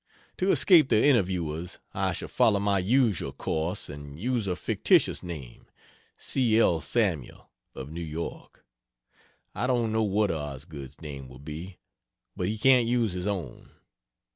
To 0.37 0.49
escape 0.51 0.89
the 0.89 1.05
interviewers, 1.05 1.77
I 1.93 2.13
shall 2.13 2.27
follow 2.27 2.59
my 2.59 2.79
usual 2.79 3.31
course 3.31 3.87
and 3.87 4.17
use 4.19 4.47
a 4.47 4.55
fictitious 4.55 5.21
name 5.21 5.67
(C. 6.17 6.57
L. 6.57 6.81
Samuel, 6.81 7.51
of 7.75 7.91
New 7.91 8.01
York.) 8.01 8.65
I 9.53 9.67
don't 9.67 9.91
know 9.91 10.01
what 10.01 10.31
Osgood's 10.31 10.99
name 11.01 11.27
will 11.29 11.37
be, 11.37 11.77
but 12.35 12.47
he 12.47 12.57
can't 12.57 12.87
use 12.87 13.13
his 13.13 13.27
own. 13.27 13.69